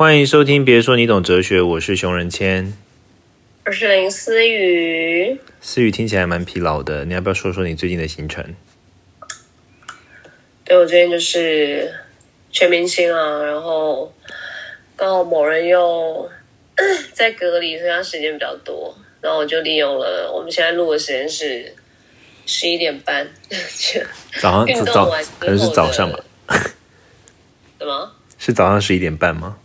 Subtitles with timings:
[0.00, 2.72] 欢迎收听，别说你懂哲学，我是熊仁谦。
[3.66, 5.38] 我是林思雨。
[5.60, 8.42] 思雨听起来蛮疲劳的，你要不要说说你最近的行程？
[10.64, 11.92] 对我最近就是
[12.50, 14.10] 全明星啊，然后
[14.96, 16.30] 刚好某人又
[17.12, 21.74] 在隔离，所以他时间比较多，然后我就利用了我们现在录的时间是
[22.46, 23.28] 十一点半，
[24.40, 26.18] 早上运动早完可能是早上吧？
[27.78, 28.10] 什么？
[28.38, 29.58] 是早上十一点半吗？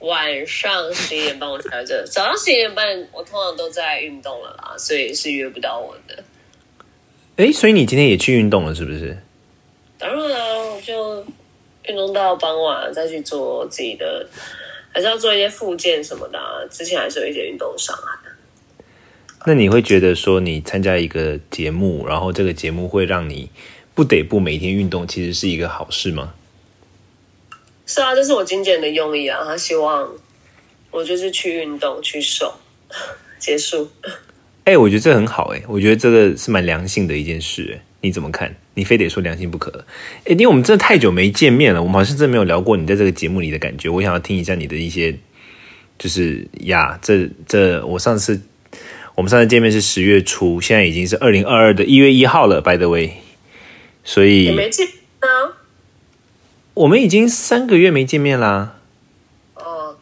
[0.00, 6.22] 晚上十一点半我才在这，早上十一点半我通常都在运动了啦，所以是约不到我的。
[7.36, 9.16] 诶，所以你今天也去运动了，是不是？
[9.98, 11.24] 当然了，我就
[11.84, 14.26] 运动到傍晚再去做自己的，
[14.92, 16.64] 还是要做一些复健什么的、啊。
[16.70, 18.18] 之前还是有一些运动伤害。
[19.46, 23.50] 那你会觉得说，你参加一个节目，然后这个节目会让你
[23.94, 26.34] 不得不每天运动，其实是一个好事吗？
[27.92, 30.08] 是啊，这是我精简的用意啊，他希望
[30.92, 32.54] 我就是去运动去瘦，
[33.40, 33.90] 结束。
[34.62, 38.54] 哎、我觉得这很好哎、我觉得这个是蛮良性的一件事哎、你怎么看？
[38.74, 39.84] 你非得说良心不可？
[40.24, 43.88] 哎、因为我们真的太久没见面了，我们好像真的没有聊过你在这个节目里的感觉。
[43.88, 45.12] 我想要听一下你的一些，
[45.98, 48.40] 就是呀，这这我上次
[49.16, 53.10] 我们上次见面是十月初，现在已经是二零二二的一月一号了，by the way，
[54.04, 54.86] 所以也没见
[55.18, 55.58] 啊。
[56.74, 58.76] 我们已经三个月没见面啦。
[59.54, 59.96] 哦，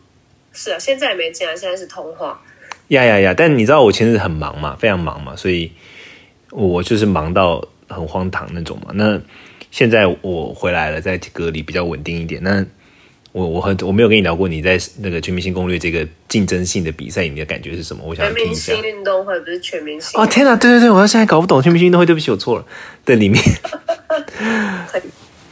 [0.53, 2.41] 是啊，现在也没见啊，现在是通话。
[2.89, 3.35] 呀呀呀！
[3.37, 5.71] 但你知道我前阵子很忙嘛，非常忙嘛，所以
[6.51, 8.91] 我就是忙到很荒唐那种嘛。
[8.95, 9.21] 那
[9.71, 12.43] 现在我回来了，在隔离比较稳定一点。
[12.43, 12.65] 那
[13.33, 18.03] 我我很我没有跟你聊过你在那个全明星攻略这个竞争性的比赛，你的感觉是什么？
[18.07, 18.91] 我想听一下明星。
[18.91, 22.65] 运动会不是全明星哦天哪，对对对，我现在搞不懂全明星运动会，对不起，我错了。
[23.05, 23.43] 的里面
[24.89, 25.03] 很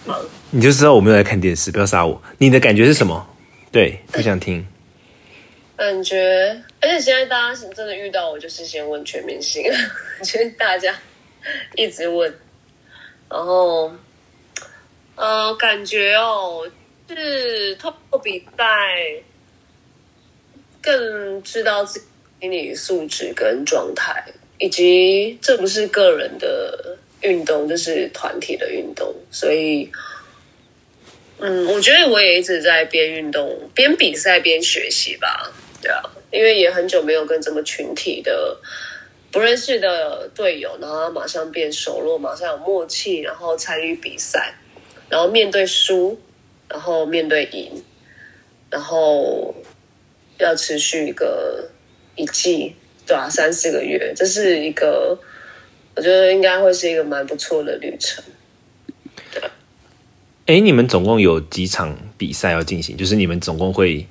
[0.06, 0.18] 忙。
[0.56, 2.22] 你就知道我没有在看电视，不要杀我。
[2.38, 3.28] 你的感觉是什么？
[3.70, 4.66] 对，我想听。
[5.76, 9.62] 感觉，而且现在大家真的遇到我，就是先问全明星，
[10.20, 10.98] 就是大家
[11.74, 12.34] 一直问，
[13.28, 13.92] 然后，
[15.16, 16.66] 呃，感觉哦，
[17.06, 18.64] 是透过比赛
[20.80, 22.06] 更知道自己
[22.40, 24.24] 心理素质跟状态，
[24.58, 29.92] 以及这不是个人的运动，这是团体的运动，所以。
[31.38, 35.52] 嗯，我觉得我也一直在边运动边比赛边学习吧。
[35.82, 36.02] 对啊，
[36.32, 38.56] 因为也很久没有跟这么群体的
[39.30, 44.54] 不认识的队友，然后马上变熟络，马上有默契，然后参与比赛，
[45.10, 46.18] 然后面对输，
[46.68, 47.84] 然后面对赢，
[48.70, 49.54] 然后
[50.38, 51.68] 要持续一个
[52.16, 52.74] 一季，
[53.06, 55.18] 对啊，三四个月，这是一个
[55.94, 58.24] 我觉得应该会是一个蛮不错的旅程。
[60.46, 62.96] 哎，你们总共有几场比赛要进行？
[62.96, 64.06] 就是你们总共会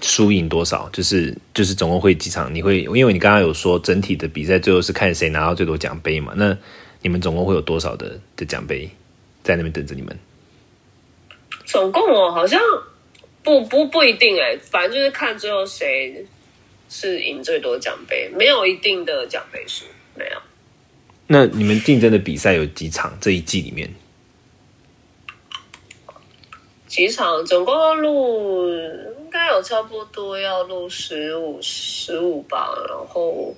[0.00, 0.88] 输赢多少？
[0.90, 2.54] 就是就是总共会几场？
[2.54, 6.32] 你会因为你刚刚有说整体的比赛最后是看谁拿到最多奖杯嘛？
[6.36, 6.56] 那
[7.02, 8.88] 你们总共会有多少的的奖杯
[9.42, 10.18] 在那边等着你们？
[11.66, 12.58] 总共哦，好像
[13.42, 16.24] 不不不一定哎，反正就是看最后谁
[16.88, 19.84] 是赢最多奖杯，没有一定的奖杯数，
[20.14, 20.40] 没有。
[21.26, 23.14] 那你们竞争的比赛有几场？
[23.20, 23.86] 这一季里面
[26.88, 33.54] 几场总共要录，应该有差不多要录十五十五吧，然后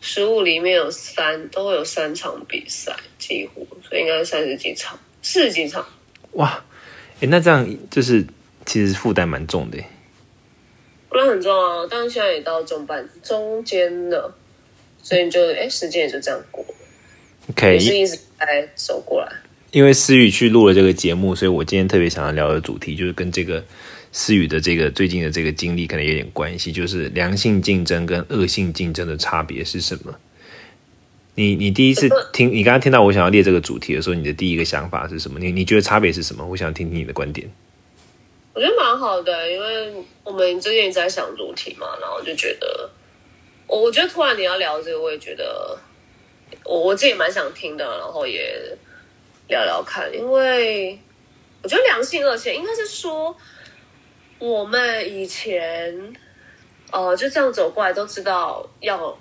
[0.00, 5.86] 十五里面有三都会有三场比赛，几乎所以应该三十几场，四十几场。
[6.32, 6.64] 哇，
[7.20, 8.24] 哎，那这样就是
[8.64, 9.84] 其实负担蛮重的耶。
[11.12, 14.34] 那很重要，但是现在也到中半中间了，
[15.02, 16.64] 所以就哎时间也就这样过
[17.50, 19.32] ，OK，也是一直在走过来。
[19.70, 23.62] 因为思雨去录了这个节目，所以我今天特别想要聊的主题就是跟这个
[24.12, 30.14] 思雨的这个最近的这个经历可能有点关系，就是良性竞争跟恶性竞争的差别是什么？
[31.34, 35.38] 你你第一次听，你刚刚听到我想要列这个主题的时候，你的第一个想法是什么？
[35.38, 36.44] 你你觉得差别是什么？
[36.44, 37.48] 我想听听你的观点。
[38.54, 39.92] 我觉得蛮好的，因为
[40.24, 42.90] 我们之前一直在想主题嘛，然后就觉得，
[43.68, 45.78] 我我觉得突然你要聊这个，我也觉得
[46.64, 48.76] 我我自己蛮想听的，然后也
[49.48, 50.98] 聊聊看，因为
[51.62, 53.34] 我觉得良性恶性应该是说，
[54.38, 56.14] 我们以前
[56.92, 59.18] 呃就这样走过来，都知道要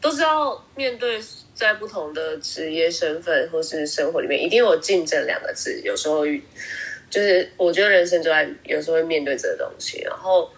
[0.00, 1.20] 都知道面对
[1.54, 6.26] 在不同的职业身份或是生活里面，一定有竞争两个字，有时候
[7.08, 10.50] 就是我觉得人生就在有时候会面对这个东西，然后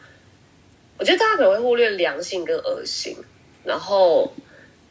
[0.99, 3.17] 我觉得大家可能会忽略良性跟恶性，
[3.65, 4.33] 然后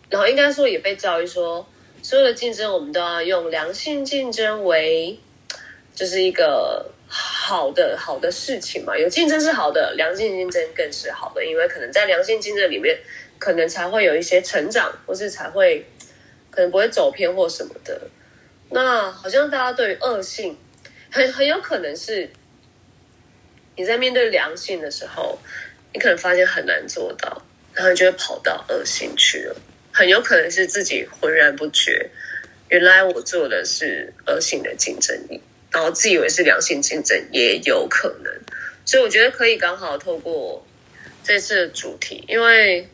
[0.10, 1.68] 然后应该说也被教育说，
[2.01, 5.19] 所有的竞争我们都要用良性竞争为
[5.94, 12.98] 就是一个好的好的事情嘛，有竞争是好的，良性竞争更是好的，因为可能在良性竞争里面，
[13.38, 15.86] 可能才会有一些成长，或是才会
[16.50, 18.00] 可能不会走偏或什么的。
[18.69, 20.56] 那好像大家对于恶性，
[21.12, 22.30] 很很有可能是
[23.75, 25.40] 你在面对良性的时候，
[25.92, 27.42] 你可能发现很难做到，
[27.74, 29.56] 然后你就会跑到恶性去了。
[30.00, 32.10] 很有可能是自己浑然不觉，
[32.69, 35.42] 原来我做的是恶性的竞争力。
[35.69, 38.34] 然后自以为是良性竞争也有可能，
[38.86, 40.66] 所以我觉得可以刚好透过
[41.22, 42.88] 这次的主题，因为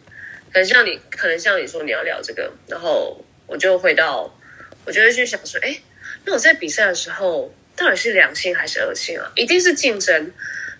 [0.52, 4.36] 可能像你，可能像你说你要聊这个，然后我就回到，
[4.84, 5.80] 我就会去想说，哎，
[6.26, 9.32] 那我在比赛的时候到底是良性还是恶性啊？
[9.36, 10.34] 一定是竞争，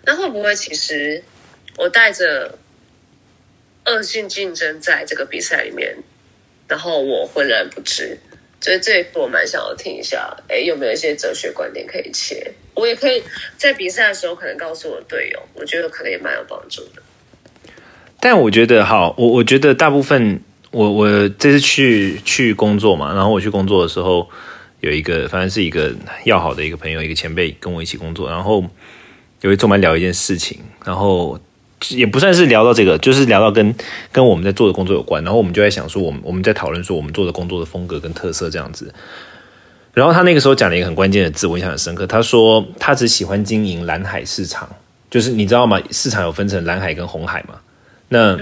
[0.04, 1.22] 那会不会其实
[1.76, 2.58] 我带着
[3.84, 5.96] 恶性竞争在这个比赛里面，
[6.68, 8.18] 然后我浑然不知？
[8.58, 12.50] 所以这我蛮想要听一下，哎，有没有一些哲学观点可以切？
[12.74, 13.22] 我也可以
[13.56, 17.02] 在比赛的时候可能告诉我队友，我觉得可能也蛮有帮助的。
[18.18, 20.40] 但我觉得，好，我我觉得大部分，
[20.72, 24.28] 我我这次去去工作嘛，然后我去工作的时候，
[24.80, 28.64] 有一个反正是一个要好的一个朋友，一个前辈跟我一起工作，然后
[29.42, 31.38] 有一次我们聊一件事情，然后。
[31.90, 33.74] 也不算是聊到这个，就是聊到跟
[34.10, 38.92] 跟我们在做的工作有关，然后我们就在想说，我们我们在讨论说我们做的工作的风格跟特色这样子。
[39.92, 42.06] 然后他那个时候讲了一个很关键的字，我印象很深刻。
[42.06, 44.68] 他说他只喜欢经营蓝海市场，
[45.10, 45.80] 就是你知道吗？
[45.90, 47.54] 市场有分成蓝海跟红海嘛？
[48.08, 48.38] 那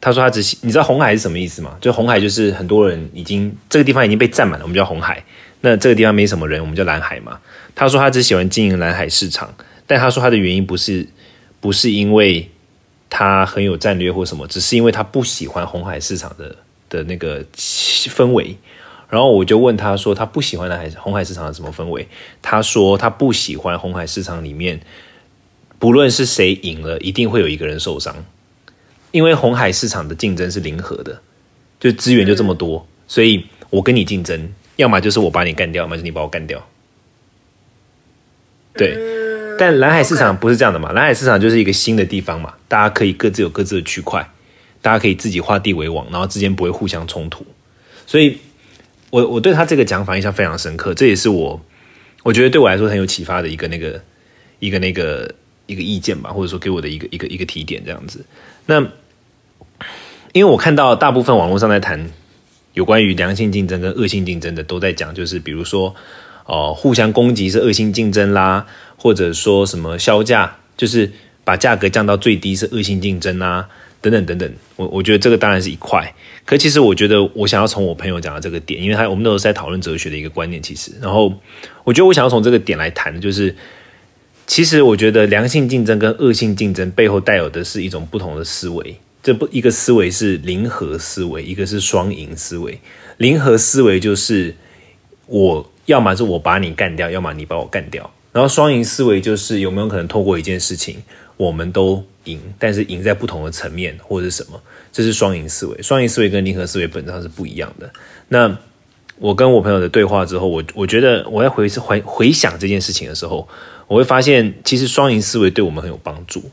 [0.00, 1.76] 他说他只喜，你知道红海是什么意思吗？
[1.80, 5.22] 就红海就是很多人已经这个地方已经被占满了，我们叫红海。
[5.60, 7.38] 那这个地方没什么人，我们叫蓝海嘛。
[7.74, 9.54] 他说他只喜欢经营蓝海市场，
[9.86, 11.06] 但他说他的原因不是
[11.60, 12.50] 不是因为。
[13.10, 16.56] 他很有战略或什么，只是因为他不喜欢红海市场的
[16.88, 18.56] 的那个氛围。
[19.10, 22.06] 然后我就问他说：“他不喜欢的海红海市场的什么氛围？”
[22.42, 24.78] 他说：“他不喜欢红海市场里面，
[25.78, 28.14] 不论是谁赢了，一定会有一个人受伤，
[29.10, 31.22] 因为红海市场的竞争是零和的，
[31.80, 36.62] 就资源就这么多，所以我跟你竞争，要么就是我把你干掉，要么是你把我干掉。”
[38.76, 38.94] 对。
[39.58, 40.92] 但蓝海市场不是这样的嘛？
[40.92, 44.30] 蓝海市场就是一个新的地方嘛，大家可以各自有各自的区块，
[44.80, 47.44] 大家可以自己画地为王，然后之间不会互相冲突。
[48.06, 48.38] 所以，
[49.10, 51.60] 我我对他这个讲法印象非常深刻，这也是我
[52.22, 54.00] 我觉得对我来说很有启发的一个那个
[54.60, 55.34] 一个那个
[55.66, 58.24] 一个意见吧，或者说给我的一个一个一个提点这样子。
[58.66, 58.80] 那
[60.32, 62.10] 因为我看到大部分网络上在谈
[62.74, 65.94] 有关于良性竞争跟恶性竞争的，都在讲，就是比如说
[66.48, 68.66] 哦，互相攻击是恶性竞争啦。
[69.00, 71.08] 或者说什么销价，就是
[71.44, 73.68] 把价格降到最低是恶性竞争啊，
[74.00, 74.52] 等等等等。
[74.74, 76.12] 我我觉得这个当然是一块，
[76.44, 81.32] 可其实我觉得我想要从我朋友讲的这个点，因为他我们那时候在讨论哲学的一个观念，其实，然后
[81.84, 83.54] 我觉得我想要从这个点来谈的就是，
[84.48, 92.80] 其实我觉得良性竞争跟恶性竞争背后带有的是一种不同的思维，这不一个思维是零和思维，一个是双赢思维。
[93.18, 94.56] 零和思维就是
[95.26, 98.08] 我要么是我把你干掉，要么你把我干掉。
[98.30, 101.02] 然后双赢思维就是有没有可能透过一件事情，
[101.38, 104.60] 我们都赢，但是赢在不同的层面或者是什么？
[104.92, 105.82] 这是双赢思维。
[105.82, 107.90] 双赢思维跟零和思维本质上是不一样的。
[108.28, 108.54] 那
[109.16, 113.48] 我跟我朋友的对话之后，我我觉得我在回回回想这件事情的时候，
[113.86, 116.44] 我会发现其实双赢思维对我们很有帮助。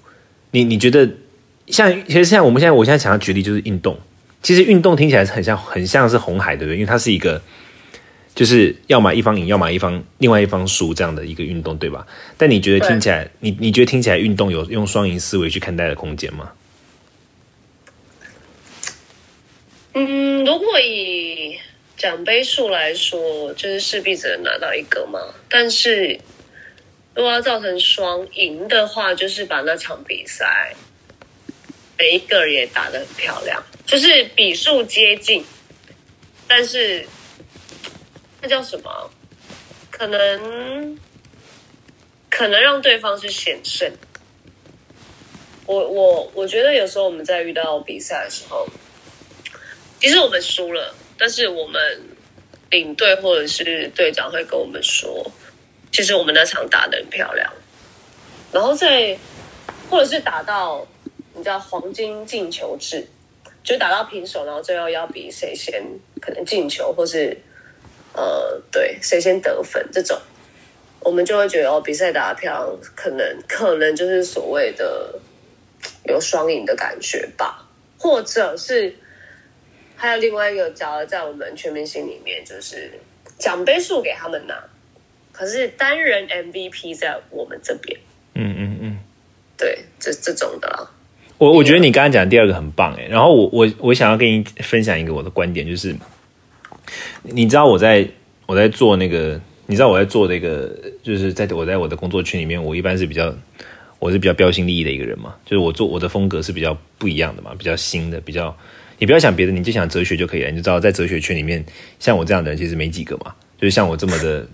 [0.52, 1.08] 你你觉得
[1.68, 4.00] 像其实像我们现在我现在想要举例就是运动，
[4.42, 6.78] 其实运动听起来是很像很像是红海对不对？
[6.78, 7.42] 因为它是一个。
[8.36, 12.06] 就是要么一方赢，要么一方另外一方输这样的一个运动，对吧？
[12.38, 16.52] 但你觉得听起来，你你觉得听起来运动有用双赢思维去看待的空间吗？
[19.94, 21.58] 嗯，如果以
[21.96, 25.18] 奖杯数来说，就是势必只能拿到一个嘛。
[25.50, 26.20] 但是
[27.14, 30.76] 如果要造成双赢的话，就是把那场比赛
[31.98, 35.42] 每一个人也打得很漂亮，就是比数接近，
[36.50, 37.08] 但是。
[38.46, 39.10] 那叫什么？
[39.90, 41.00] 可能
[42.30, 43.92] 可能让对方是险胜。
[45.66, 48.68] 我我我觉得有时候我们在遇到比赛的时候，
[50.00, 52.00] 其实我们输了，但是我们
[52.70, 55.26] 领队或者是队长会跟我们说，
[55.92, 57.52] 其实我们那场打的很漂亮。
[58.52, 59.18] 然后再
[59.90, 60.86] 或者是打到
[61.34, 63.08] 你知道黄金进球制，
[63.64, 65.84] 就打到平手，然后最后要比谁先
[66.22, 67.36] 可能进球，或是。
[68.16, 70.18] 呃，对，谁先得分这种，
[71.02, 75.20] 我们就会觉得哦，比赛打得漂亮，可能可能就是所谓的
[76.06, 77.68] 有双赢的感觉吧，
[77.98, 78.96] 或者是
[79.96, 82.92] 还有另外一个，假如在我们全明星里面，就是
[83.38, 84.56] 奖杯数给他们拿，
[85.32, 88.00] 可是单人 MVP 在我们这边，
[88.34, 88.98] 嗯嗯嗯，
[89.58, 90.92] 对，这这种的啦。
[91.38, 95.94] 我我觉得你刚刚讲的第二个很棒哎，然后我我我想要跟你分享一个我的观点，就是
[97.24, 98.08] 你知道我在
[98.46, 100.70] 我在做那个，你知道我在做那个，
[101.04, 103.34] 就是在我在我的工作圈里面，我一般是比较
[104.00, 108.56] 我是比较标新立异的一个人嘛，就是我做我的风格是比较不一样的嘛，比较新的，比较
[109.00, 111.64] 你不要想别的，你就想哲学就可以了，你就知道在哲学圈里面，
[112.00, 114.48] 像我这样的人其实没几个嘛，就是像我这么的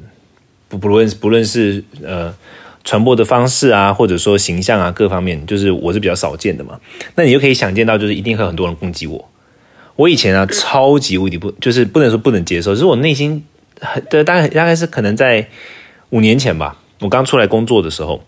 [0.67, 2.33] 不不论不论是呃。
[2.83, 6.81] 传播的方式啊，或者说形象啊，各方面，就是我是比较少见的嘛。
[7.13, 9.29] 那你就可以想见到，就是一定会很多人攻击我。
[9.95, 13.43] 我以前啊，超级无敌不，就是不能说不能接受，就是我内心
[13.79, 15.47] 很对大概大概是可能在
[16.09, 18.23] 五年前吧，我刚出来工作的时候，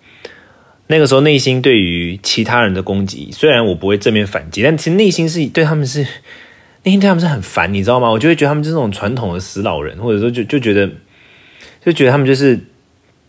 [0.88, 6.02] 那个时候内心对于其他人的攻击，虽然我不会正面反击，但其实内心是对他们是
[6.84, 8.10] 内心对他们是很烦，你知道吗？
[8.10, 10.90] 我就会觉得他们是那种传统的死老人，或者说就就觉得
[11.84, 12.60] 就觉得他们就是。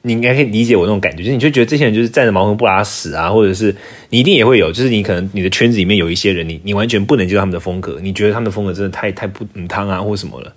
[0.07, 3.75] 你应该可以理解我那种感觉，就是你就觉得这些人就是站着茅坑不拉屎啊，或者是
[4.11, 10.53] 你一定也会有，就是你可能你的圈子里面有一些人，你你完全不能接受他们的风格，你觉得他们的风格真的太太不嗯汤啊或什么了，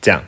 [0.00, 0.22] 这样，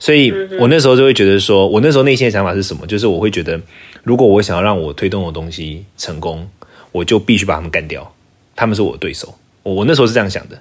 [0.00, 2.84] 所以我那时候就会觉得说，我那时候内心的想法是什么？
[2.88, 3.60] 就是我会觉得，
[4.02, 6.48] 如果我想要让我推动的东西成功，
[6.90, 8.12] 我就必须把他们干掉，
[8.56, 9.32] 他们是我的对手。
[9.62, 10.60] 我我那时候是这样想的，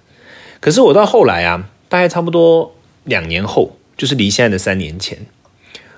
[0.60, 5.17] 可是我到后来啊，大概差不多两年后，就是离现在的三年前，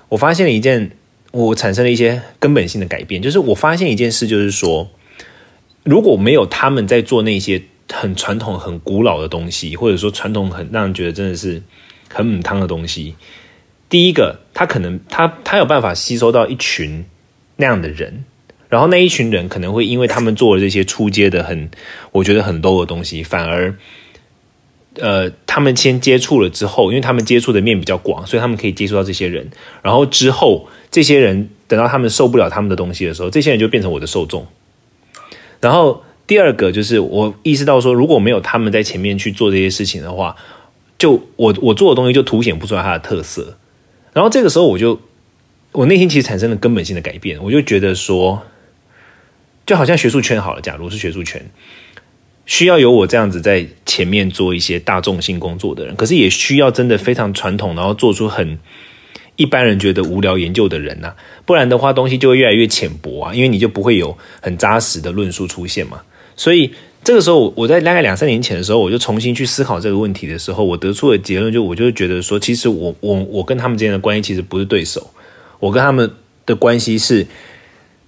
[0.08, 0.92] 我发现了一件。
[1.34, 4.88] 我产生了一些根本性的改变，就是我发现一件事，就是说，
[5.82, 7.60] 如果没有他们在做那些
[7.92, 11.60] 很传统、很古老的东西，或者说传统很让人觉得真的是
[12.08, 13.16] 很母汤的东西，
[13.88, 17.04] 第一个，他可能他他有办法吸收到一群
[17.56, 18.24] 那样的人，
[18.68, 21.68] 然后那一群人可能会因为他们做了这些出街的很
[22.12, 23.74] 我觉得很 low 的东西，反而。
[25.00, 29.50] 呃，他们先接触了之后，因为他们接触的面比较广，所以他们可以接触到这些人。
[29.82, 34.46] 然后之后，这些人等到他们受不了他们的东西的时候，这些人就变成我的受众。
[35.60, 40.36] 然后第二个就是我意识到说，如果没有他们在前面去做这些事情的话，
[40.96, 43.56] 就我我做的东西就凸显不出来它的特色。
[44.12, 45.00] 然后这个时候，我就
[45.72, 48.42] 我内心其实产生了根本性的改变，我就觉得说，
[49.66, 51.44] 就好像学术圈好了，假如是学术圈。
[52.46, 58.58] 需要有我这样子在前面做一些大众性工作的人，可是也需要真的非常传统，然后做出很
[59.36, 61.14] 一般人觉得无聊研究的人呐，
[61.46, 66.02] 不然的话东西就会越来越浅薄啊，因为你就不会有很扎实的论述出现嘛。
[66.36, 66.70] 所以
[67.02, 75.10] 这个时候，我在大概两三年前的时候，我就重新去思考这个问题的时候，我得出的结论就，我就觉得说，其实我我我跟他们之间的关系其实不是对手，
[75.60, 76.10] 我跟他们
[76.44, 77.26] 的关系是。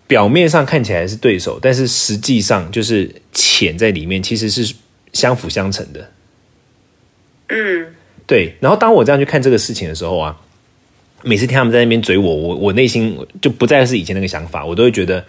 [0.06, 4.75] 表面上看起来是对手，但是实际上就是潜在里面其实是
[5.12, 6.12] 相辅相成的。
[7.48, 7.94] 嗯，
[8.26, 8.54] 对。
[8.60, 10.40] 然后当我这样去看这个事情的时候啊，
[11.22, 15.25] 每次听他们在那边嘴我，我我内心就不再是以前那个想法，我都会觉得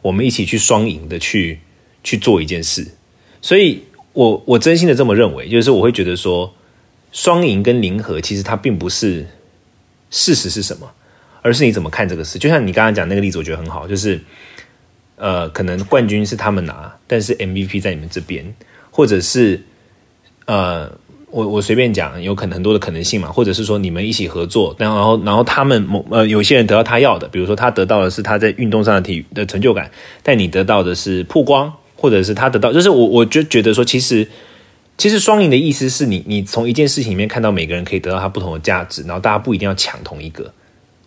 [0.00, 1.60] 我们一起去双赢的去
[2.02, 2.86] 去做一件事。
[3.40, 6.54] 所以我我真心的这么认为，就是我会觉得说，
[7.10, 9.26] 双赢跟零和其实它并不是
[10.10, 10.90] 事实是什么。
[11.42, 12.38] 而是你怎么看这个事？
[12.38, 14.18] 就像你刚刚讲那个例子，我觉得很好，就是，
[15.16, 18.54] 呃，可能冠军是他们拿，但是 MVP 在你们这边，
[18.90, 19.60] 或者是，
[20.46, 20.90] 呃，
[21.30, 29.90] 我我随便讲，有可能很多的可能性嘛，或者是说你们一起合作，然后然后他们某呃有些人得到他要的，比如说他得到的是他在运动上的体的成就感，
[30.22, 34.28] 但你得到的是曝光，或者是他得到，就是我我就觉得说，其实
[34.98, 40.52] 其实双赢的意思是你你从一件事情里面看到每个人可以得到他不同的价值，然后大家不一定要抢同一个。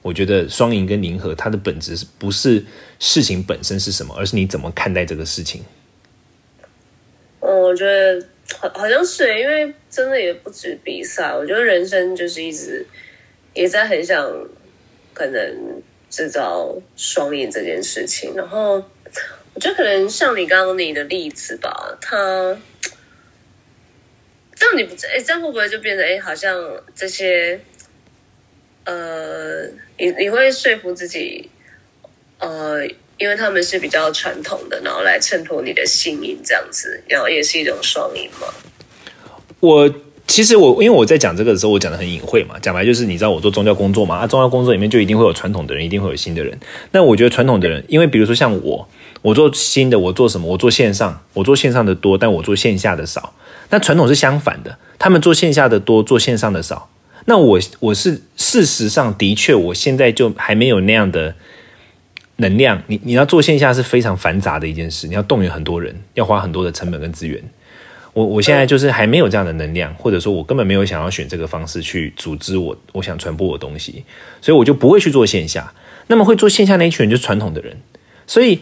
[0.06, 2.64] 我觉得双赢跟零和，它的本质是不是
[3.00, 5.64] 事情本身是什么，而是你怎么看待这个事情。
[7.40, 8.24] 嗯，我觉得
[8.60, 12.86] 好好像是，因为真的也不止比赛，我觉得人生就是一直
[13.56, 14.32] 也在很想
[15.12, 18.36] 可能制造双赢这件事情。
[18.36, 18.76] 然后
[19.56, 22.56] 我觉得可能像你刚刚你的例子吧，他
[24.54, 26.56] 这样你不哎，这样会不会就变成哎，好像
[26.94, 27.60] 这些。
[28.86, 29.66] 呃，
[29.98, 31.50] 你你会说服自己，
[32.40, 32.86] 呃，
[33.18, 38.48] 因为他们是比较传统的，然后来衬托你的信音这样子，然后也是一种双赢吗？
[39.60, 39.92] 我
[40.28, 46.60] 其实我因为我在讲这个的时候，我讲的很隐晦嘛，讲白就是你知道我做宗教工作嘛，啊，宗教工作里面就一定会有传统的人，一定会有新的人。
[46.92, 48.88] 那我觉得传统的人，因为比如说像我，
[49.22, 50.48] 我做新的，我做什么？
[50.48, 53.34] 我做线上，我做线上的多，但我做线下的少。
[53.70, 56.90] 那传统是相反的，他们做线下的多，做线上的少。
[57.26, 61.36] 那我我是事实上的确，我现在就还没有那样的
[62.38, 62.82] 能量。
[62.88, 67.44] 你你要做线下是非常繁杂的一件事，你要动员很多人，要花很多的成本跟资源。
[68.14, 74.06] 我我现在就是还没有这样的能量，或者说我根本没有想要选这个方式去组织我我想传播的东西，
[74.42, 75.74] 所以我就不会去做线下。
[76.08, 77.76] 那么会做线下那一群人就是传统的人，
[78.28, 78.62] 所以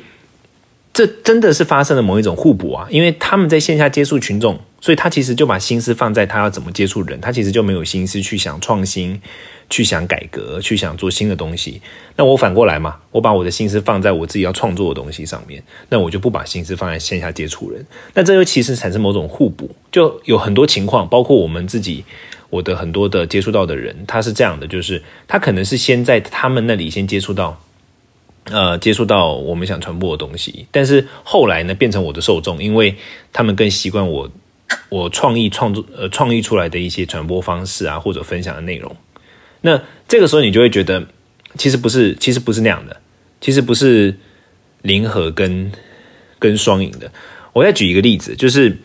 [0.94, 9.22] 这真的是发生了某一种互补啊，因为他们在线下接触群众，所以他其实就把心思放在他要怎么接触人，他其实就没有心思去想创新。
[9.70, 11.82] 去想改革，去想做新的东西。
[12.18, 17.84] 那我反过来嘛，我把我的心思放在我自己要创作的东西上面，那我就不把心思放在线下接触人。
[18.14, 22.04] 那这又其实产生某种互补，就有很多情况，包括我们自己，
[22.52, 27.60] 我的很多的接触到的人，他是这样的，就是他可能是先在他们那里先接触到，
[28.44, 32.96] 呃，接触到我们想传播的东西，但是后来呢，变成我的受众，因为
[33.32, 34.30] 他们更习惯我
[34.90, 38.96] 我创意创作呃创意出来的一些传播方式啊，或者分享的内容。
[39.62, 41.08] 那这个时候你就会觉得，
[41.58, 43.02] 其实不是，其实不是那样的，
[43.40, 44.16] 其实不是
[44.82, 45.72] 零和跟
[46.38, 47.12] 跟双赢的。
[47.54, 48.78] 我再举一个例子，就是，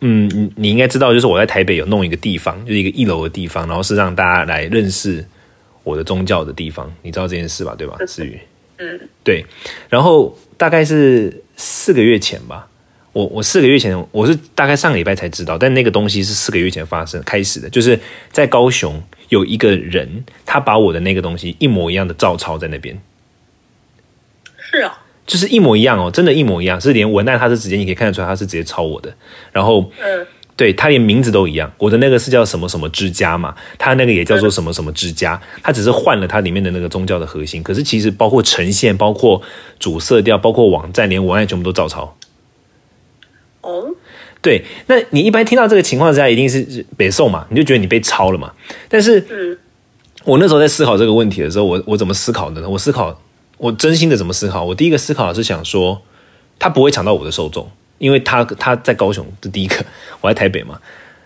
[0.00, 5.24] 嗯，你你应该知道，就是我在台北有弄一个地方，就是一个一楼的地方，然后是让大家来认识
[5.84, 6.92] 我的宗教的地方。
[7.02, 7.74] 你知道这件事吧？
[7.76, 7.96] 对吧？
[8.06, 8.40] 思雨，
[8.78, 9.44] 嗯，对。
[9.88, 12.68] 然后大概是四个月前吧。
[13.16, 17.98] 我我四个月前，我是大概上个礼拜才知道，但那个东西是四个月前发生开始的，就是
[18.30, 23.00] 在高雄有一个人，他把我的那个东西一模一样的照抄在那边。
[24.58, 29.10] 是啊，就是一模一样哦，真的，一模一样，是连文案他是直接你可以看得出来他是直接抄我的，
[29.50, 39.40] 然后嗯，对他连名字都一样，我的那个是叫什么什么之家嘛，他那个也叫做什么什么之家，他只是换了它里面的那个宗教的核心，可是其实包括呈现、包括
[39.78, 42.15] 主色调、包括网站，连文案全部都照抄。
[43.66, 43.94] 哦，
[44.40, 48.52] 对，那你一般听到这个情况之下，一定是北宋嘛，你就觉得你被抄了嘛。
[48.88, 49.58] 但是，嗯，
[50.24, 52.68] 我那时候在思考这个问题的时候，我我怎么思考的呢？
[52.68, 53.20] 我思考，
[53.58, 54.64] 我真心的怎么思考？
[54.64, 56.00] 我第一个思考是想说，
[56.58, 57.68] 他不会抢到我的受众，
[57.98, 59.84] 因为他他在高雄，这第一个，
[60.20, 60.78] 我在台北嘛。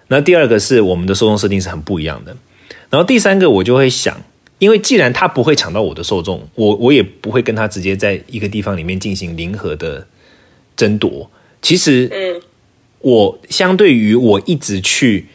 [0.08, 2.34] 那第二个是我们的受众设定是很不一样的。
[2.88, 4.16] 然后第三个，我就会想，
[4.58, 10.06] 因为既然他不会抢到我的受众，我我也不会跟他直接在一个地方里面进行零和的
[10.74, 11.30] 争夺。
[11.62, 12.40] 其实，嗯，
[13.00, 15.26] 我相对于我一直去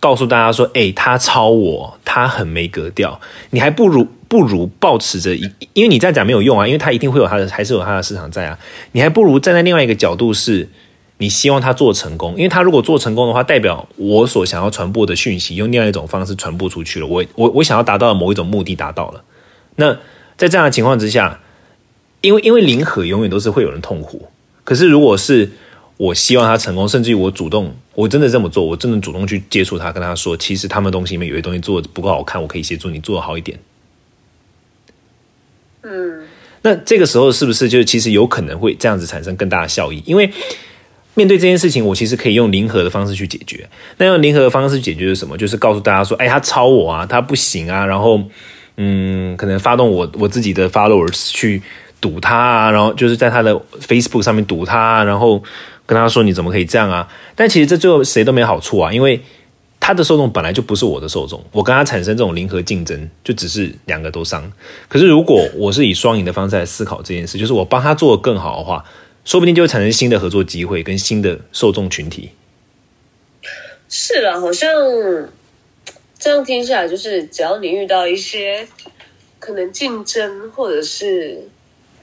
[0.00, 8.58] 告诉大家说，哎，他抄我，他很没格调，你还不如不如保持着一，因为你这样讲没有用啊，因为他一定会有他的，还是有他的市场在啊，
[8.92, 10.68] 你还不如站在另外一个角度，是
[11.18, 19.22] 你希望他做成功，因为他如果做成功的话，代表我所想要传播的讯息用另外一种方式传播出去了，我我我想要达到的某一种目的达到了。
[19.76, 19.92] 那
[20.36, 21.40] 在这样的情况之下，
[22.22, 24.28] 因为因为零和永远都是会有人痛苦。
[24.64, 25.50] 可是，如果是
[25.98, 33.58] 我希望他成功，甚至于我主动，我真的这么做，我真的主动去接触他，跟他说，其实他们东西里面有些东西做的不够好看，我可以协助你做的好一点。
[35.82, 36.22] 嗯，
[36.62, 40.00] 那这个时候是不是就其实有可能会这样子产生更大的效益？
[40.06, 40.30] 因为
[41.14, 43.68] 面对这件事情，我其实可以用零和的方式去解决。
[43.96, 45.36] 那用零和的方式解决是什么？
[45.36, 48.22] 就是告诉大家说，哎，他抄我啊，他不行啊，然后
[48.76, 51.60] 嗯，可能发动我我自己的 followers 去。
[52.00, 55.42] 堵他啊，然后就是在他的 Facebook 上面堵他，然后
[55.88, 57.12] 跟他说你怎么可以这样啊？
[57.34, 59.20] 但其实这最后谁都没好处啊，因为
[59.80, 64.52] 他的受众本来就不是我的受众，我跟他产生这种零和竞争，就只是两个都伤。
[64.86, 68.84] 可是如果我是以双赢的方式来思考这件事，就是我帮他做的更好的话，
[69.24, 72.30] 说不定就会产生新的合作机会跟新的受众群体。
[73.88, 74.70] 是了，好像
[76.18, 78.68] 这样听下来，就是只要你遇到一些
[79.38, 81.48] 可能竞争或者是。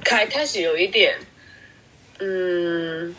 [0.03, 1.15] 开开始有一点，
[2.19, 3.15] 嗯，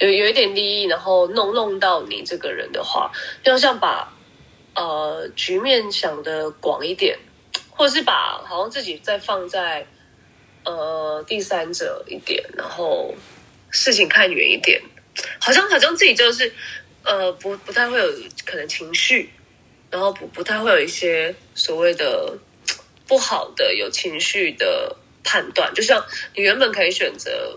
[0.00, 3.12] 有有一点利益，然后弄弄到你这个人的话，
[3.44, 4.12] 要像把
[4.74, 7.16] 呃局面想的广一点，
[7.68, 9.86] 或者是把好像自己再放在
[10.64, 13.14] 呃第三者一点，然后
[13.70, 14.80] 事情看远一点，
[15.38, 16.52] 好像好像自己就是
[17.04, 18.06] 呃不不太会有
[18.44, 19.30] 可能情绪，
[19.90, 22.36] 然后不不太会有一些所谓的
[23.06, 24.96] 不好的有情绪的。
[25.22, 26.02] 判断就像
[26.34, 27.56] 你原本可以选择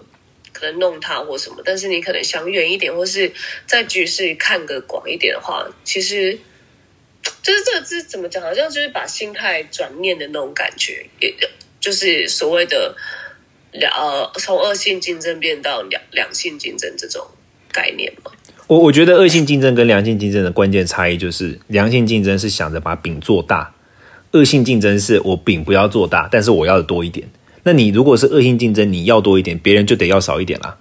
[0.63, 3.31] 能弄他或什么，但是你可能想远一点，或是
[3.67, 6.39] 在局势看个广一点的话，其实
[7.43, 8.41] 就是这个字怎么讲？
[8.41, 11.31] 好像就是把心态转念的那种感觉，也
[11.79, 12.95] 就是所谓的
[13.71, 17.27] 两呃从恶性竞争变到良良性竞争这种
[17.71, 18.31] 概念嘛。
[18.67, 23.75] 我我觉得恶性竞争跟良性竞争的关键差异就是，良性竞争是想着把饼做大，
[24.31, 27.29] 恶性竞争是我饼不要做大，但是我要的多一点。
[27.63, 30.77] 那你如果是恶性竞争，你要多一点，别人就得要少一点啦。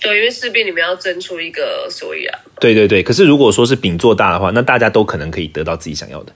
[0.00, 2.38] 对，因为势必你们要争出一个所以啊。
[2.60, 6.32] 对对对，可是如果说是饼做大的话，那大家都可能可以得到自己想要的。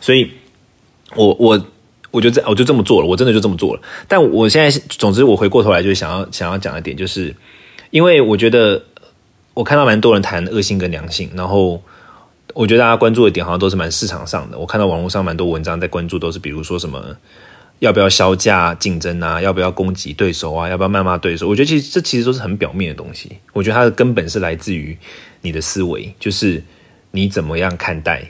[0.00, 0.30] 所以，
[1.14, 1.66] 我我
[2.10, 3.82] 我就这我就这么做了，我真的就这么做了。
[4.06, 7.34] 但我现在总之我回过头来就是想要想要讲的点，就是
[7.90, 8.82] 因为我觉得
[9.54, 11.82] 我看到蛮多人谈恶性跟良性，然后
[12.52, 14.58] 我觉得大家关注的点好像都是蛮市场上的。
[14.58, 17.16] 我看到网络上蛮多文章在关注，都是比如说什么。
[17.84, 19.40] 要不要销价竞争啊？
[19.40, 20.66] 要不要攻击对手啊？
[20.66, 21.46] 要不要谩骂对手？
[21.46, 23.30] 我觉得其实这其实都是很表面的东西。
[23.52, 24.96] 我觉得它的根本是来自于
[25.42, 26.62] 你的思维，就是
[27.10, 28.26] 你怎么样看待，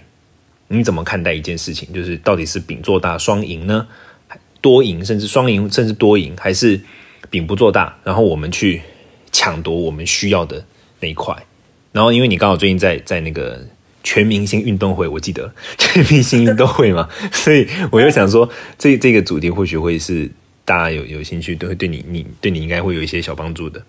[0.67, 3.87] 你怎么看待一件事情，就是到底是饼做大双赢呢，
[4.61, 6.81] 多赢甚至双赢甚至多赢，还是
[7.31, 8.83] 饼不做大，然后我们去
[9.31, 10.65] 抢夺我们需要的
[10.99, 11.33] 那一块。
[11.93, 13.65] 然后因为你刚好最近在在那个。
[14.05, 20.31] 全明星运动会，我记得 全明星运动会嘛， 所以我就想说，这这个主题或许会是
[20.65, 23.83] 大家有有兴趣，都会对你你对你应该会有一些小帮助的。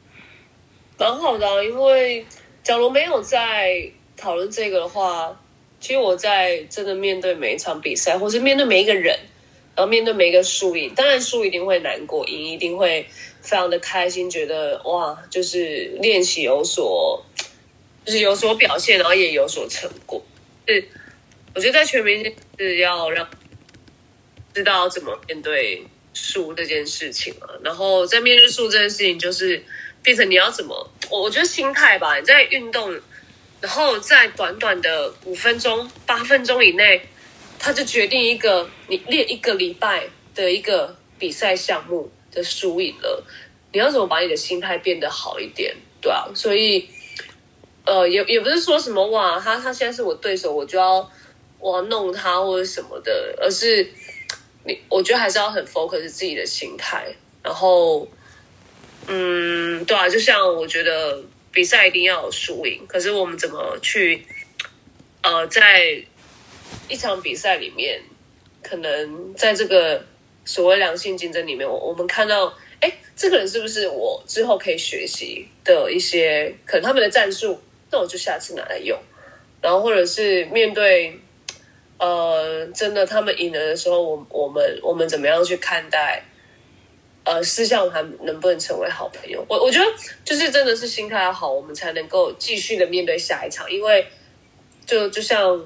[0.98, 2.26] 蛮好的，因为
[2.64, 5.38] 假如没有在讨论这个的话，
[5.82, 9.20] 其实我在真的面对每一场比赛，或是面对每一个人，
[9.76, 13.06] 然后面对每一个输赢，当然输一定会难过，赢一定会
[13.42, 17.22] 非常的开心，觉得哇，就是练习有所。
[18.06, 20.24] 就是有所表现，然后也有所成果。
[20.68, 20.88] 是，
[21.56, 22.24] 我觉得在全民
[22.58, 23.28] 是要让
[24.54, 27.48] 知道怎么面对输这件事情嘛。
[27.64, 29.64] 然后在面对输这件事情，就是
[30.04, 30.92] 变成你要怎么？
[31.10, 32.16] 我我觉得心态吧。
[32.20, 32.94] 你在运动，
[33.60, 37.02] 然后在短短的五分钟、八分钟以内，
[37.58, 43.26] 他就决定一个你练一个礼拜的一个比赛项目的输赢了。
[43.74, 45.76] 你要怎么把你的心态变得好一点？
[46.00, 46.88] 对啊，所以。
[47.86, 51.08] 呃，也也不是说什么哇，他他现在是我对手，我就要
[51.60, 53.88] 我要弄他或者什么的，而是
[54.64, 57.06] 你我觉得还是要很 focus 自己的心态，
[57.44, 58.08] 然后
[59.06, 64.26] 嗯，对啊，就像我觉得比赛一定要有输赢，可是我们怎么去
[65.22, 66.04] 呃，在
[66.90, 68.02] 一场比赛里面，
[68.64, 70.04] 可能在这个
[70.44, 77.62] 所谓良性竞争里面，我我们看到，哎，这个人是不是我之后可以学习的一些，可能他们的战术。
[77.92, 79.00] 那我就下次拿来用，
[79.62, 81.18] 然后或者是面对，
[81.98, 86.24] 呃，真的他们赢了的时候，我我们我们怎么样去看待？
[87.24, 89.44] 呃，私下还能不能成为好朋友？
[89.48, 89.86] 我我觉得
[90.24, 93.72] 就是真的是心态要好，我们才能够继续的面对下一场。
[93.72, 94.06] 因为
[94.86, 95.66] 就就像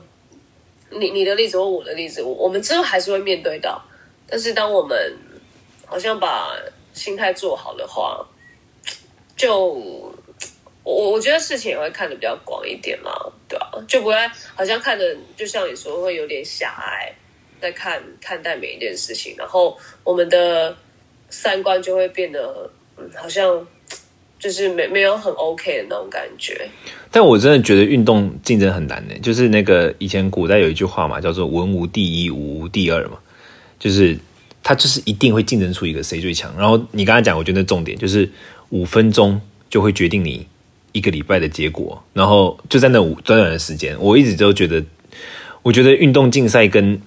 [0.89, 3.81] 你你的例子或我的例子，我们之后还是会面对到。
[4.27, 5.17] 但是当我们
[5.85, 6.55] 好像把
[6.93, 8.25] 心态做好的话，
[9.35, 10.08] 就。
[10.83, 13.11] 我我觉得事情也会看得比较广一点嘛，
[13.47, 13.71] 对吧？
[13.87, 14.15] 就不会
[14.55, 17.13] 好像看的，就像你说会有点狭隘，
[17.61, 20.75] 在看看待每一件事情，然后我们的
[21.29, 23.67] 三观就会变得，嗯，好像
[24.39, 26.67] 就是没没有很 OK 的那种感觉。
[27.11, 33.19] 但我真的觉得运动竞争很难呢，就是那个以前古代有一句话嘛，叫做“文无第一，武无第二”嘛，
[33.77, 34.17] 就是
[34.63, 36.55] 他就是一定会竞争出一个谁最强。
[36.57, 38.29] 然后你刚才讲，我觉得重点就是
[38.69, 39.39] 五分钟
[39.69, 40.47] 就会决定你。
[40.91, 44.83] 一个礼拜的结果，然后就在那短短的时间，我一直都觉得，
[45.61, 46.99] 我觉得运动竞赛跟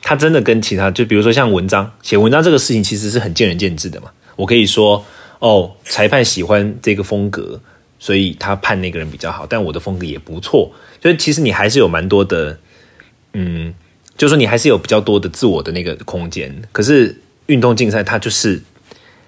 [0.00, 4.10] 他真的跟其他，就比如说像文章写文章这个事情，其实是很见仁见智的嘛。
[4.34, 5.04] 我可以说，
[5.38, 7.60] 哦，裁判喜欢这个风格，
[7.98, 10.72] 所以他判那个人比较好，但我的风格也不错。
[11.00, 12.58] 所以其实你还是有蛮多的，
[13.34, 13.74] 嗯，
[14.16, 16.62] 就说你还是有比较多的自我的那个空间。
[16.72, 17.14] 可是
[17.46, 18.60] 运动竞赛它就是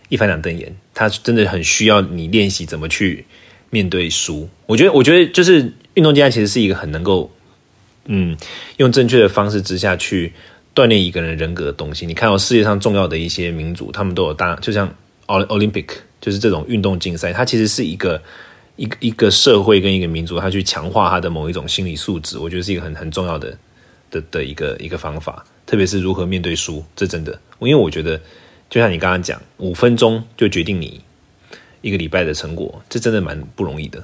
[0.09, 3.25] 一翻两瞪眼，它真的很需要你练习怎么去。
[3.71, 7.31] 面对输，我觉得，我觉得就是运动竞赛其实是一个很能够，
[8.07, 8.37] 嗯，
[8.77, 10.33] 用正确的方式之下去
[10.75, 12.07] 锻炼一个人人格的东西。
[12.07, 14.93] 你看到世界上重要的一些民族，他们都有大，就像
[15.27, 15.87] Olympic，
[16.21, 18.23] 就是这种运动竞赛，它其实是一个
[18.77, 22.39] 一个一个社会跟一个民族，它去强化它的某一种心理素质。
[22.39, 23.57] 我觉得是一个很很重要的
[24.11, 28.21] 的的一个一个方法，特别是如何面对输，这真的，因为我觉得
[28.71, 31.01] 就像你刚刚讲，五分钟就决定你。
[31.85, 34.03] 一个礼拜的成果，这真的蛮不容易的。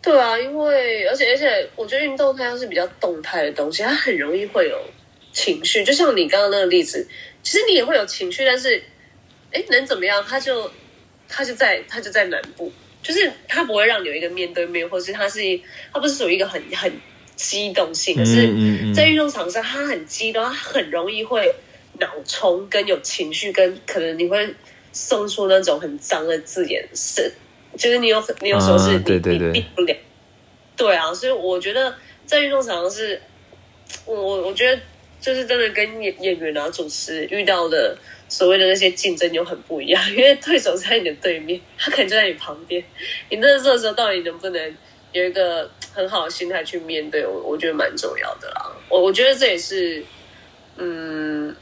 [0.00, 4.78] 对啊，因为而且而且，我觉得运动它是比较动态的东西，它很容易会有
[5.32, 5.82] 情绪。
[5.82, 7.04] 就像你刚刚那个例子，
[7.42, 8.80] 其实你也会有情绪，但是，
[9.50, 10.24] 哎，能怎么样？
[10.28, 10.70] 它就
[11.28, 12.72] 它就在它就在南部，
[13.02, 15.40] 就是它不会让你有一个面对面，或是它是
[15.92, 16.92] 它不是属于一个很很
[17.34, 21.52] 激动性，可是，在运动场上它很激动，它很容易会
[21.98, 24.54] 脑冲，跟有情绪，跟可能你会。
[25.00, 27.32] 送出那种很脏的字眼，是
[27.76, 29.00] 就是你有你有时候是你你
[29.52, 29.96] 避不了，
[30.76, 31.94] 对啊，所以我觉得
[32.26, 33.20] 在运动场上是，
[34.04, 34.82] 我我觉得
[35.20, 37.96] 就是真的跟演演员啊主持遇到的
[38.28, 42.82] 所谓的那些竞争又很不一样，因为对手在你的对面，他可能就在你旁边，
[43.30, 44.76] 你那这个时候到底能不能
[45.12, 48.76] 有一个很好的心态去面对，我我觉得蛮重要的啦。
[48.88, 50.02] 我我觉得这也是，
[50.76, 51.54] 嗯。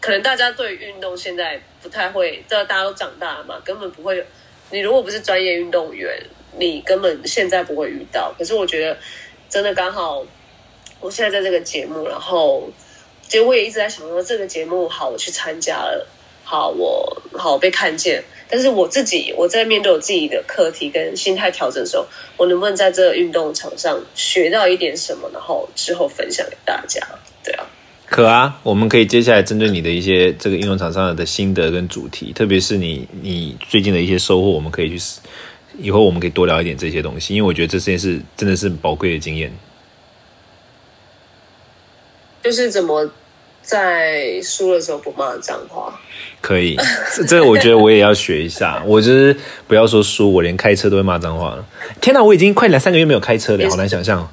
[0.00, 4.24] 可能大家对运动现在不太会，这大家都长大了嘛，根本不会。
[4.70, 6.22] 你如果不是专业运动员，
[6.58, 8.32] 你根本现在不会遇到。
[8.38, 8.96] 可是我觉得，
[9.48, 10.24] 真的刚好，
[11.00, 12.70] 我现在在这个节目，然后
[13.22, 16.06] 其实我也一直在想说，这个节目好，我去参加了，
[16.44, 18.22] 好，我好我被看见。
[18.50, 22.06] 但是我自己，我在面对我自己的课题跟心态调整的时候，
[22.36, 27.00] 我能不能在这个运动场上学到一点什么，然后之后分享给大家？
[27.44, 27.54] 对，
[28.10, 35.20] 可啊，我们可以接下来针对你的一些这个应用厂商的心得跟主题，特别是你你最近的一些收获，我们可以去
[35.78, 39.52] 以后我们可以多聊一点这些东西，因为我觉得这件事真的是宝贵的经验。
[42.42, 43.10] 就是怎么
[43.60, 46.00] 在输的时候不骂脏话。
[46.40, 46.76] 可以，
[47.14, 48.82] 这这个我觉得我也要学一下。
[48.86, 51.66] 我就是不要说输，我连开车都会骂脏话了。
[52.00, 54.26] 天哪，我已经快两三个月没有开车了，好难想象。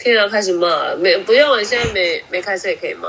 [0.00, 3.08] 天啊，开始骂，没不用了，现在没没开车也可以骂。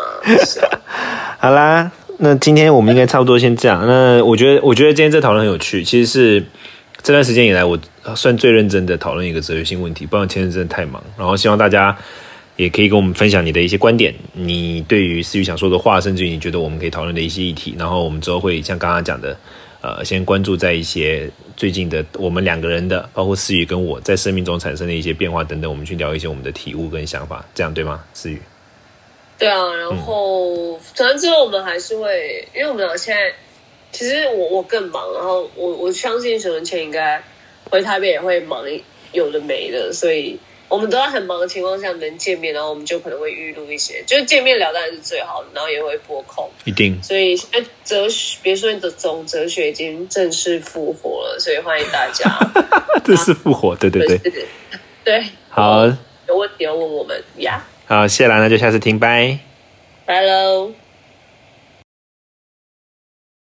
[1.40, 3.82] 好啦，那今天我们应该差不多先这样。
[3.88, 5.84] 那我觉得，我觉得今天这讨论很有趣。
[5.84, 6.46] 其实是
[7.02, 7.80] 这段时间以来，我
[8.16, 10.06] 算最认真的讨论一个哲学性问题。
[10.06, 11.98] 不然前阵真的太忙，然后希望大家。
[12.58, 19.36] 也可以跟我们分享你的一些观点，你对于思雨想说的话，甚至于你觉得我们可以讨论的一些议题，然后我们之后会像刚刚讲的，
[19.82, 28.04] 呃，先关注在一些最近的我们两个人的，包括思雨跟我在生命中产生的一些变化等等，我们去聊一些我们的体悟跟想法，这样对吗？
[28.14, 28.42] 思雨？
[29.40, 33.34] 对啊，然后反正之后我们还是会，因为我们俩现在
[33.92, 37.22] 其实我我更忙，然后我我相信沈文倩应该
[37.70, 38.64] 回台北也会忙
[39.14, 40.40] 有的没的，所以。
[40.72, 46.98] 我们都在很忙的情况下能见面，然后我们就可能会预录一些，就是见面聊当然是最好的，然后也会播控，一定。
[47.04, 52.26] 所以现在哲学，别说你的总哲学已经正式复活了，所以欢迎大家。
[53.04, 54.18] 正式复活，对对对，
[55.04, 55.86] 对，好，
[56.30, 57.62] 有问题要问我们呀。
[57.86, 59.38] 好，谢啦，那就下次听，拜。
[60.06, 60.72] 拜喽。